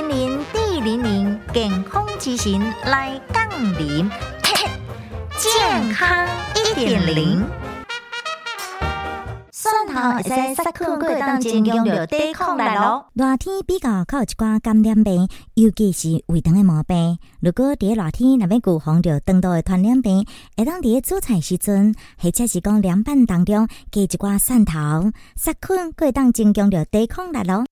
[0.00, 3.46] 零零地零零健康之行来杠
[3.78, 4.10] 铃，
[5.36, 7.44] 健康一点零。
[9.52, 13.04] 蒜头会使杀菌过当中用着抵抗力咯。
[13.12, 17.18] 热天比较靠一寡感染病，尤其是胃肠的毛病。
[17.40, 20.24] 如果伫热天那边预防着肠道的传染病，
[20.56, 27.66] 会当伫做菜时阵，或者是讲凉拌当中加一寡蒜头，杀菌过当中用着抵抗力咯。